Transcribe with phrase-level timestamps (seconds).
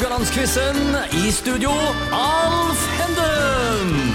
[0.00, 0.76] Haugalandsquizen.
[1.12, 1.70] I studio,
[2.16, 4.14] Alf Henden.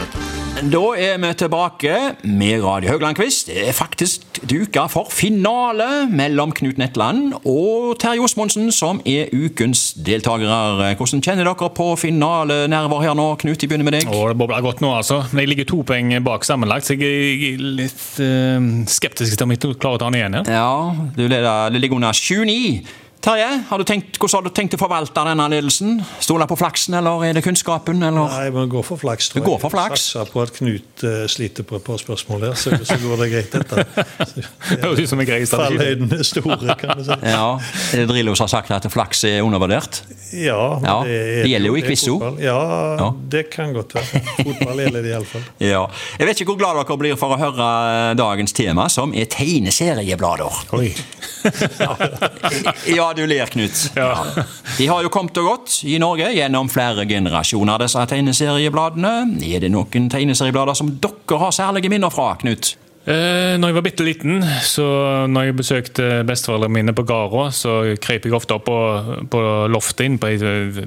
[0.71, 1.91] Da er vi tilbake
[2.23, 3.43] med Radio Haugland-quiz.
[3.45, 9.91] Det er faktisk duka for finale mellom Knut Netland og Terje Osmondsen, som er ukens
[10.07, 10.95] deltakere.
[10.97, 13.27] Hvordan kjenner dere på finalenerver her nå?
[13.43, 14.09] Knut, jeg begynner med deg.
[14.09, 15.21] Åh, det bobler godt nå, altså.
[15.35, 19.53] Men jeg ligger to poeng bak sammenlagt, så jeg er litt eh, skeptisk til om
[19.53, 20.41] jeg klarer å ta den igjen.
[20.49, 23.03] Ja, Ja, du leder, det ligger under 7-9.
[23.25, 25.95] Terje, har du tenkt, hvordan har du tenkt å forvalte denne ledelsen?
[26.21, 28.03] Stole på flaksen, eller er det kunnskapen?
[28.05, 28.27] Eller?
[28.29, 29.31] Nei, men gå for flaks.
[29.31, 30.03] tror Du går for flaks?
[30.11, 33.29] Satser på at Knut uh, sliter på et par spørsmål her, så, så går det
[33.31, 33.85] greit, dette.
[34.35, 35.79] Det høres ut som en grei strategi.
[35.79, 37.17] Fallhøyden er store, kan du si.
[37.33, 37.47] Ja,
[37.95, 40.03] er det Drillos har sagt at flaks er undervurdert?
[40.35, 42.19] Ja, men Ja, det, er, det gjelder jo i quiz-o.
[42.45, 42.59] Ja,
[43.01, 43.09] Ja.
[43.33, 44.21] det kan godt være.
[44.37, 45.49] Fotball gjelder det iallfall.
[45.65, 45.81] Ja.
[46.21, 47.73] Jeg vet ikke hvor glad dere blir for å høre
[48.21, 50.61] dagens tema, som er tegneserieblader.
[50.77, 50.93] Oi.
[52.97, 53.91] Ja, du ler, Knut.
[53.95, 54.25] Ja.
[54.77, 59.13] De har jo kommet og gått i Norge gjennom flere generasjoner, disse tegneseriebladene.
[59.45, 62.75] Er det noen tegneserieblader som dere har særlige minner fra, Knut?
[63.05, 64.83] Eh, når jeg var bitte liten, så
[65.29, 68.77] når jeg besøkte besteforeldrene mine på Garå, så krøp jeg ofte opp på,
[69.29, 70.79] på loftet inn på et eh,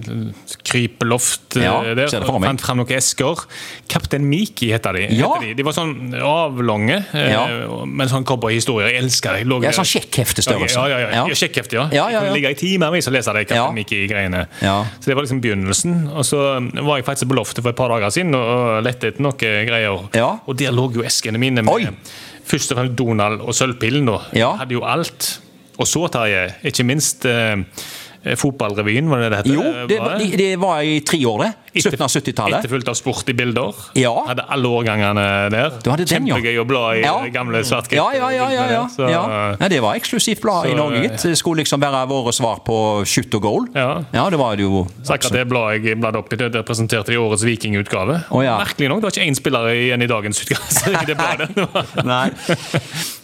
[0.66, 1.94] krypeloft eh, Ja, der.
[2.00, 3.44] det for og fant frem noen esker.
[3.92, 5.05] Kaptein Miki heter de.
[5.14, 5.28] Ja.
[5.36, 5.52] heter de.
[5.60, 7.44] De var sånn avlange, eh, Ja.
[7.86, 8.91] med sånn cowboyhistorier.
[8.97, 9.44] Jeg elsker det.
[9.44, 10.75] Jeg lå- Ja, sånn sjekkheftestørrelse.
[10.75, 11.08] Ja, ja, ja.
[11.20, 11.25] Ja.
[11.30, 11.38] ja.
[11.38, 11.86] Sjekkhefte, ja.
[11.94, 12.34] Ja, ja, ja.
[12.34, 13.70] Ligge i timevis og lese de Kaptein Ja.
[13.78, 14.47] Miki-greiene.
[14.58, 16.08] Så det var liksom begynnelsen.
[16.10, 16.42] Og så
[16.82, 20.08] var jeg faktisk på loftet for et par dager siden og lette etter noen greier.
[20.19, 20.38] Ja.
[20.48, 21.86] Og der lå jo eskene mine med Oi.
[22.48, 24.08] Først og fremst Donald og Sølvpillen.
[24.08, 24.18] da.
[24.36, 24.54] Ja.
[24.60, 25.41] Hadde jo alt.
[25.78, 27.54] Og så, Terje, ikke minst eh,
[28.36, 29.47] Fotballrevyen, var det det het?
[29.55, 31.52] Jo, det, var- de- det var i tre år, det.
[31.78, 32.58] Slutten av 70-tallet.
[32.64, 33.77] Etterfulgt av Sport i bilder.
[33.94, 34.10] Ja.
[34.27, 35.70] Hadde alle årgangene der.
[35.84, 36.06] Den, ja.
[36.34, 37.12] Kjempegøy å bla i Ja.
[37.30, 38.48] gamle svart Ja, ja, ja.
[38.50, 38.80] ja, ja.
[38.91, 39.22] Så, ja.
[39.69, 41.22] Det var eksklusivt blad i Norge, gitt.
[41.22, 43.69] Det skulle liksom være våre svar på shoot og goal.
[43.77, 44.02] Ja.
[44.30, 44.86] det var det jo.
[45.06, 48.25] Sagt at det bladet jeg bladde opp i, det representerte i årets Viking-utgave.
[48.42, 48.58] Ja.
[48.58, 51.03] Merkelig nok, det var ikke én spiller igjen i dagens utgave.
[51.03, 52.04] i det bladet.
[52.04, 52.31] Nei.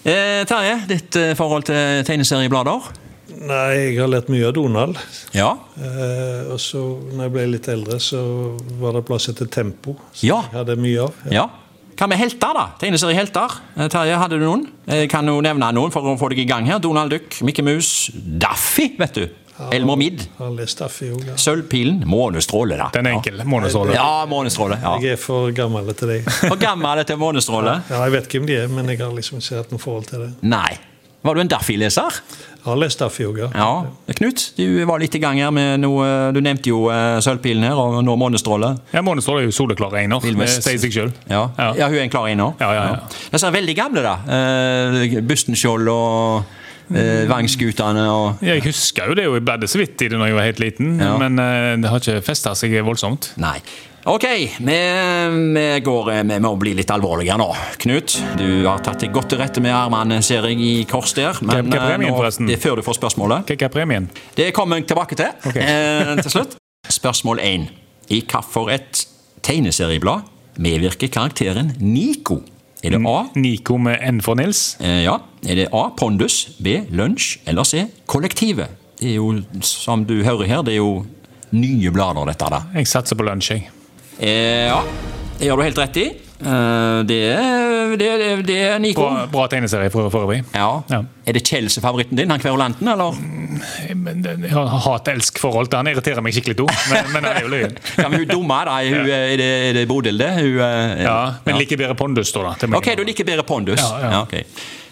[0.05, 2.93] Eh, Terje, ditt eh, forhold til tegneserieblader?
[3.29, 4.99] Nei, jeg har lært mye av Donald.
[5.33, 5.55] Ja.
[5.81, 6.83] Eh, og så,
[7.15, 8.21] når jeg ble litt eldre, så
[8.81, 9.97] var det plass etter Tempo.
[10.13, 10.43] Som Ja.
[10.53, 11.15] jeg hadde mye av.
[11.31, 11.47] ja.
[11.95, 12.63] Hva med helter, da?
[12.81, 13.53] Tegneseriehelter?
[13.79, 14.65] Eh, Terje, hadde du noen?
[14.91, 16.81] Jeg kan jo nevne noen for å få deg i gang her.
[16.83, 19.29] Donald Duck, Mickey Mus, Daffy, vet du.
[19.71, 20.25] Elmer Midd.
[20.41, 20.49] Ja.
[21.39, 22.89] Sølvpilen, Månestråle, da.
[22.93, 23.39] Den enkel.
[23.47, 23.95] Månestråle.
[23.95, 24.81] Ja, Månestråle.
[24.83, 24.97] Ja.
[24.99, 26.27] Jeg er for gammel til deg.
[26.49, 27.77] For gammel til Månestråle?
[27.89, 30.25] Ja, jeg vet hvem de er, men jeg har liksom ikke hatt noe forhold til
[30.27, 30.33] det.
[30.43, 30.73] Nei.
[31.25, 32.19] Var du en Daffy-leser?
[32.65, 33.47] Jeg har lest Daffy òg, ja.
[33.57, 34.13] Ja.
[34.17, 37.77] Knut, du var litt i gang her med noe Du nevnte jo eh, Sølvpilen her,
[37.81, 38.71] og nå Månestråle.
[38.93, 40.21] Ja, Månestråle er jo soleklar einer.
[40.21, 41.15] Det sier seg sjøl.
[41.29, 41.47] Ja.
[41.57, 41.71] Ja.
[41.81, 42.53] ja, hun er en klar einer.
[42.61, 43.25] Ja, ja, ja.
[43.33, 44.15] Disse er veldig gamle, da.
[44.37, 46.61] Eh, Bustenskjold og
[46.93, 50.29] eh, Vangskutane og Jeg husker jo det, og jeg bladde så vidt i det da
[50.29, 51.17] jeg var helt liten, Ja.
[51.19, 53.33] men eh, det har ikke festa seg voldsomt.
[53.41, 53.59] Nei.
[54.05, 54.25] Ok,
[54.61, 54.75] vi,
[55.55, 57.47] vi, går, eh, vi må bli litt alvorlige nå.
[57.81, 61.33] Knut, du har tatt deg godt til rette med armene, ser jeg, i kors der.
[61.41, 62.47] Hva- hva er eh, premien, nå-?
[62.51, 63.49] Det er før du får spørsmålet.
[63.49, 64.11] Hva er premien?
[64.37, 65.65] Det kommer jeg tilbake til okay.
[65.65, 66.59] eh, til slutt.
[66.93, 67.69] Spørsmål 1.
[68.13, 69.07] I hvilket
[69.41, 70.29] tegneserieblad
[70.61, 72.43] medvirker karakteren Nico?
[72.85, 73.19] Er det A?
[73.41, 74.77] Nico med N for Nils.
[74.81, 75.17] Eh, ja.
[75.49, 75.87] Er det A.
[75.97, 76.83] Pondus, B.
[76.93, 77.87] Lunsj eller C.
[78.07, 78.69] Kollektivet?
[79.01, 79.31] Det er jo,
[79.65, 81.07] som du hører her, det er jo
[81.57, 82.61] nye blader, dette da.
[82.77, 83.71] Jeg satser på lunsj, jeg.
[84.21, 84.83] Eh, ja,
[85.39, 86.07] det gjør du helt rett i.
[86.41, 89.01] Eh, det, er- det, er- det er Nico.
[89.07, 90.33] Bra, bra tegneserie for, for.
[90.35, 90.67] Ja.
[90.91, 90.99] Ja.
[91.27, 93.15] Er det Chelsea-favoritten din, han kverulanten, eller?
[93.89, 96.67] Jeg har hat-elsk-forhold til han irriterer meg skikkelig, to.
[96.91, 97.77] Men, men han er jo løyen.
[98.03, 98.77] ja, men hun dumme, da?
[98.83, 100.31] Hun, er det, er det Bodil, det?
[100.41, 100.75] Hun, ja.
[101.07, 102.53] Ja, men liker bedre Pondus, da.
[102.61, 102.71] da.
[102.81, 103.81] Ok, du liker bedre Pondus.
[103.81, 104.23] Ja, ja.
[104.27, 104.45] Okay.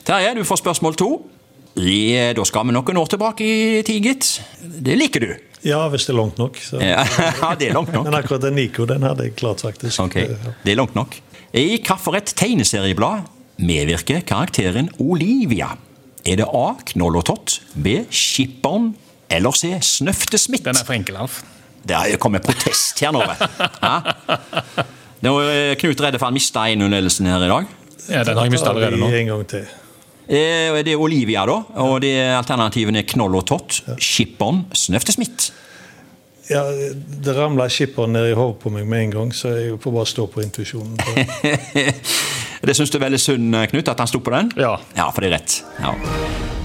[0.07, 1.11] Terje, du får spørsmål to.
[1.79, 4.31] Ja, da skal vi noen år tilbake i tid, gitt.
[4.63, 5.31] Det liker du.
[5.67, 6.59] Ja, hvis det er langt nok.
[6.63, 6.81] Så.
[6.83, 7.05] Ja,
[7.59, 8.07] det er langt nok.
[8.09, 10.01] Men akkurat den Nico den hadde jeg klart, faktisk.
[10.03, 10.19] Ok,
[10.65, 11.17] det er langt nok.
[11.53, 13.29] I hvilket tegneserieblad
[13.63, 15.75] medvirker karakteren Olivia?
[16.25, 16.67] Er det A.
[16.93, 18.03] Knoll og Tott, B.
[18.11, 18.93] Skipperen
[19.33, 19.75] eller C.
[19.83, 20.65] Snøftesmitt?
[20.65, 21.43] Den er for enkel, Alf.
[21.83, 23.23] Det har kommet protest her nå.
[23.83, 23.95] Ja?
[25.23, 27.71] Er Knut redde for han mista 1-0-ledelsen her i dag.
[28.09, 29.11] Ja, Den har jeg mistet allerede nå.
[29.15, 29.67] En gang til.
[30.29, 31.59] Eh, Det er Olivia, da.
[31.83, 35.53] Og det alternativene er Knoll og Tott, Skippon, Snøfte Smith.
[36.51, 36.63] Ja,
[37.23, 40.11] Det ramla skipperen ned i hodet på meg med en gang, så jeg får bare
[40.11, 40.97] stå på intuisjonen.
[42.67, 44.53] det syns du er veldig synd, Knut, at han sto på den?
[44.59, 44.77] Ja.
[44.97, 45.63] Ja, for det er rett.
[45.81, 45.95] Ja.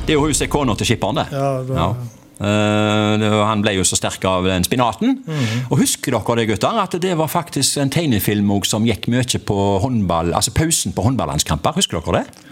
[0.06, 1.27] Det er jo huset kona til skipperen, det.
[1.31, 1.75] Ja, det...
[1.77, 1.89] Ja.
[2.38, 5.15] Uh, han ble jo så sterk av den spinaten.
[5.71, 6.77] Og husker dere det, gutter?
[6.83, 11.80] At det var faktisk en tegnefilm som gikk mye på håndball, altså pausen på håndballandskamper.
[11.80, 12.45] Husker dere det?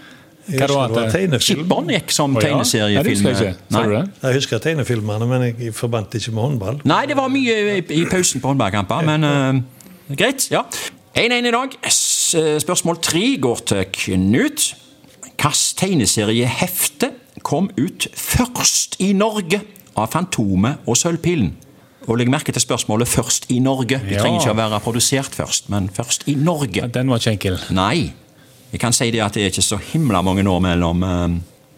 [0.48, 2.48] Jeg Hva da, husker at det som oh, ja.
[2.48, 3.26] tegneseriefilm.
[3.26, 4.02] Jeg det?
[4.22, 6.80] Jeg husker tegnefilmene, men jeg forbandt ikke med håndball.
[6.84, 10.46] Nei, det var mye i, i pausen på håndballkamper, men uh, greit.
[10.54, 10.62] ja.
[11.16, 11.76] 1-1 i dag.
[12.60, 14.66] Spørsmål tre går til Knut.
[15.36, 17.10] Hvilket tegneseriehefte
[17.44, 19.62] kom ut først i Norge
[19.96, 21.54] av Fantomet og Sølvpilen?
[22.06, 23.98] Og legg merke til spørsmålet 'først i Norge'.
[23.98, 24.20] Det Ja.
[24.22, 26.88] trenger ikke å være produsert først, men først i Norge.
[26.94, 27.58] Den var ikke enkel.
[27.70, 28.12] Nei.
[28.72, 31.36] Jeg kan si det at det er ikke så himla mange år mellom, eh,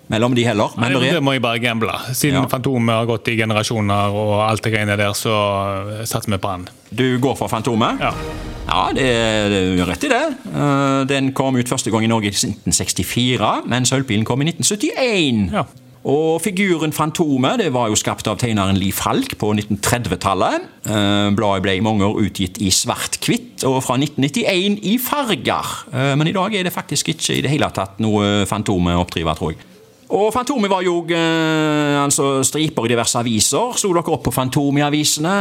[0.08, 0.72] mellom de heller.
[0.76, 1.92] Men Nei, det det er må jeg bare gamble.
[2.16, 2.46] Siden Ja.
[2.48, 5.34] Fantomet har gått i generasjoner og alt det greiene der, så
[6.06, 6.68] satser vi på han.
[6.94, 8.00] Du går for Fantomet?
[8.00, 8.12] Ja.
[8.68, 10.36] Ja, det er det er rett i det.
[10.54, 15.52] Eh, Den kom ut første gang i Norge i 1964, men Sølvpilen kom i 1971.
[15.52, 15.64] Ja.
[16.06, 20.68] Og figuren Fantomet det var jo skapt av tegneren Liv Falk på 1930-tallet.
[20.86, 25.72] Eh, Bladet ble i mange år utgitt i svart-hvitt, og fra 1991 i farger.
[25.92, 29.34] Eh, Men i dag er det faktisk ikke i det hele tatt noe Fantomet oppdriver,
[29.34, 29.60] tror jeg.
[30.08, 33.74] Og Fantomet var jo eh, altså striper i diverse aviser.
[33.76, 35.36] Sto dere opp på Fantomet-avisene?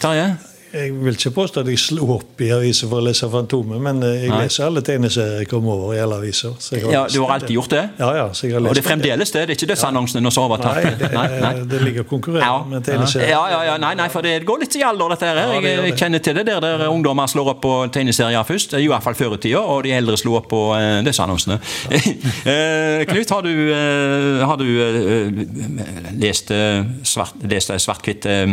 [0.00, 0.30] Terje?
[0.74, 4.00] Jeg vil ikke påstå at jeg slo opp i aviser for å lese Fantomet, men
[4.02, 4.40] eh, jeg Nei.
[4.44, 6.56] leser alle tegneserier jeg kommer over i alle aviser.
[6.90, 7.82] Ja, Du har alltid gjort det?
[8.00, 9.44] Ja, ja, så jeg har lest Og det er fremdeles det?
[9.46, 11.12] Det er ikke dødsannonsene nå som har overtatt?
[11.14, 11.26] Nei,
[11.60, 12.64] det, det ligger konkurrerende Ja.
[12.74, 13.30] med tegneserier.
[13.30, 15.40] Ja, ja, ja, nei, nei, for det går litt i alder, dette her.
[15.44, 18.74] Ja, det Jeg, jeg kjenner til det der, der ungdommer slår opp på tegneserier først.
[18.80, 21.60] I hvert fall før i tida, og de eldre slo opp på eh, dødsannonsene.
[22.44, 28.52] Eh, Knut, har du, eh, har du eh, lest eh, svart- lest eh, svart-hvitt eh,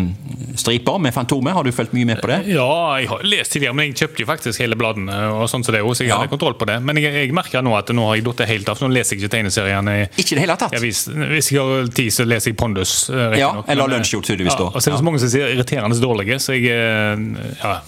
[0.59, 1.53] striper med Fantomet?
[1.55, 2.37] Har du fulgt mye med på det?
[2.51, 5.15] Ja, jeg har lest tidligere, men jeg kjøpte jo faktisk hele bladene.
[5.37, 6.17] og sånn som det også, så jeg Ja.
[6.19, 6.81] hadde kontroll på det.
[6.83, 8.77] Men jeg, jeg merker nå at nå har jeg datt helt av.
[8.77, 9.95] så Nå leser jeg ikke tegneseriene.
[10.17, 10.71] Ikke det hele tatt?
[10.73, 13.09] Jeg hvis, hvis jeg har tid, så leser jeg Pondus.
[13.09, 14.57] eh, Ja, nok, eller eh, Lunsjgjort, tydeligvis.
[14.59, 17.79] Ja, og så er det så mange som sier irriterende dårlige, så jeg eh, ja.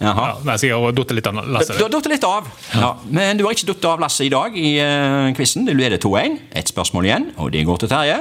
[0.00, 0.26] Jaha.
[0.30, 1.74] Ja, nei, så jeg har datt litt av Lasse.
[1.76, 2.46] Du har datt litt av.
[2.72, 2.94] Ja.
[3.12, 5.66] Men du har ikke datt av Lasse i dag i uh, quizen.
[5.68, 6.38] Du leder 2-1.
[6.56, 8.14] Ett spørsmål igjen, og det går til Terje.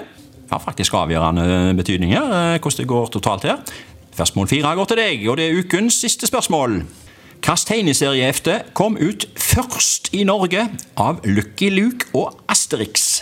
[0.52, 1.46] Har faktisk avgjørende
[1.80, 3.62] betydning her, hvordan det går totalt her.
[4.20, 6.82] Spørsmål fire går til deg, og det er ukens siste spørsmål.
[7.40, 10.66] Hvilket tegneseriehefte kom ut først i Norge
[11.00, 13.22] av Lucky Luke og Asterix?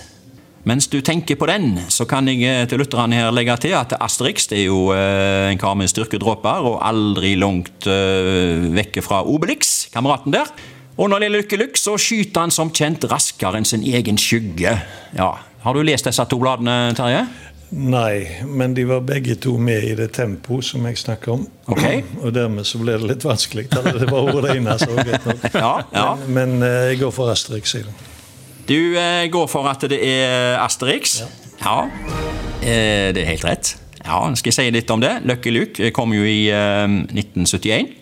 [0.65, 3.94] Mens du tenker på den, så kan jeg eh, til lytterne her legge til at
[4.01, 9.21] Asterix det er jo eh, en kar med styrkedråper og aldri langt eh, vekke fra
[9.21, 10.50] Obelix, kameraten der.
[10.97, 14.17] Og når det gjelder Lucky Luke, så skyter han som kjent raskere enn sin egen
[14.17, 14.73] skygge.
[15.13, 17.27] Ja, Har du lest disse to bladene, Terje?
[17.69, 21.41] Nei, men de var begge to med i det tempo som jeg snakker om.
[21.67, 22.03] Okay.
[22.23, 23.67] Og dermed så ble det litt vanskelig.
[23.73, 25.43] Det var ordet ene, så greit nok.
[25.65, 26.05] Ja, ja.
[26.27, 27.75] Men, men eh, jeg går for Asterix.
[27.75, 27.91] jeg.
[28.67, 31.19] Du eh, går for at det er Asterix?
[31.63, 31.77] Ja.
[32.63, 33.75] Eh, det er helt rett.
[34.07, 35.17] Ja, Skal jeg si litt om det?
[35.27, 37.95] Lucky Luke kom jo i eh, 1971.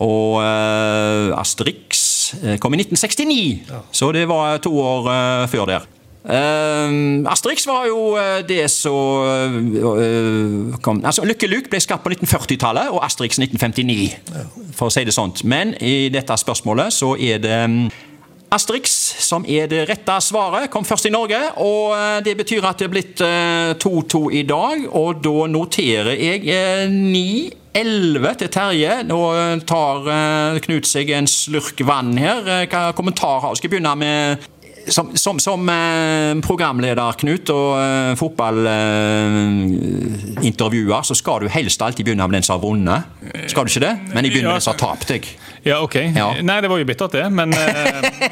[0.00, 5.88] Og eh, Asterix eh, kom i 1969, så det var to år eh, før der.
[6.20, 6.90] Eh,
[7.32, 12.92] Asterix var jo eh, det som uh, kom altså Lucky Luke ble skapt på 1940-tallet,
[12.92, 15.44] og Asterix 1959, for å si det sånt.
[15.48, 17.88] Men i dette spørsmålet så er det mm,
[18.50, 18.90] Asterix,
[19.22, 21.38] som er det rette svaret, kom først i Norge.
[21.62, 26.16] og eh, Det betyr at det er blitt eh, 2-2 i dag, og da noterer
[26.18, 28.96] jeg eh, 9-11 til Terje.
[29.06, 32.42] Nå eh, tar eh, Knut seg en slurk vann her.
[32.42, 33.60] Eh, Hva kommentar har du?
[33.60, 34.49] Skal jeg begynne med
[34.88, 42.26] som, som, som eh, programleder, Knut, og eh, fotballintervjuer, så skal du helst alltid begynne
[42.28, 43.00] med den som har vunnet.
[43.50, 43.94] Skal du ikke det?
[44.14, 45.22] Men jeg begynner med den som har tapt, jeg.
[45.66, 45.96] Ja, ok.
[46.16, 46.28] Ja.
[46.42, 47.26] Nei, det var jo bittert, det.
[47.36, 47.58] Men eh,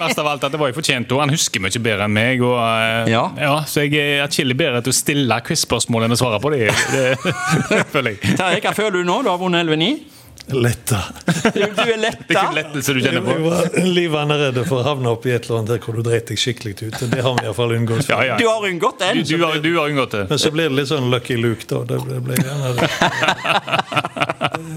[0.01, 1.09] verst av alt at det var jo fortjent.
[1.13, 2.37] Og han husker mye bedre enn meg.
[2.45, 3.25] Og, eh, Ja.
[3.69, 6.67] så jeg er atskillig bedre til å stille quiz-spørsmål enn å svare på det.
[6.95, 7.09] det
[7.95, 8.21] føler jeg.
[8.39, 9.17] Terje, hva føler du nå?
[9.27, 9.91] Du har vunnet 11-9.
[10.55, 10.99] Letta.
[11.55, 12.25] Du, du er Det er letta.
[12.33, 13.35] ikke lettelse du kjenner på.
[13.37, 15.99] Jeg var Livet er redd for å havne opp i et eller annet der hvor
[15.99, 16.99] du dreit deg skikkelig ut.
[17.13, 18.09] Det har vi iallfall unngått.
[18.09, 18.39] Ja, ja.
[18.41, 19.23] Du har unngått Du, den.
[19.29, 20.25] du, har, du har unngått det.
[20.31, 21.83] Men så blir det litt sånn Lucky Luke, da.
[21.93, 22.89] Det ble, ble gjerne det.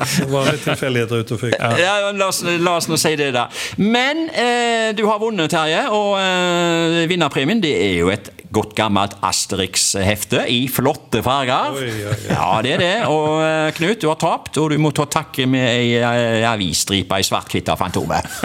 [0.01, 1.55] Det var litt tilfeldigheter ute og fikk.
[1.81, 3.47] Ja, la, oss, la oss nå si det, da.
[3.77, 9.15] Men eh, du har vunnet, Terje, og eh, vinnerpremien det er jo et godt gammelt
[9.23, 11.77] Asterix-hefte i flotte farger.
[11.77, 12.17] Oi, oi, oi.
[12.29, 12.93] Ja, det er det.
[13.11, 17.21] Og eh, Knut, du har tapt, og du må ta takke med ei eh, avisstripe
[17.21, 18.27] i svart-hvitt av Fantomet.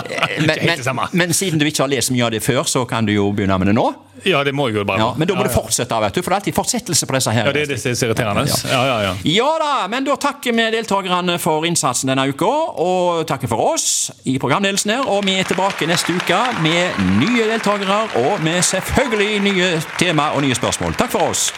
[0.00, 3.06] Eh, men, men, men siden du ikke har lest mye av det før, så kan
[3.06, 3.84] du jo begynne med det nå.
[4.28, 5.00] Ja, det må jeg jo bare.
[5.00, 7.16] Ja, men da må ja, du fortsette, vet du, for det er alltid fortsettelse på
[7.16, 7.48] disse her.
[7.48, 8.44] Ja, det er det som er irriterende.
[8.70, 9.14] Ja, ja, ja.
[9.30, 12.50] Ja da, men da takker vi deltakerne for innsatsen denne uka,
[12.84, 15.08] og takker for oss i programledelsen her.
[15.08, 20.44] Og vi er tilbake neste uke med nye deltakere og med selvfølgelig nye tema og
[20.46, 20.98] nye spørsmål.
[21.00, 21.50] Takk for oss.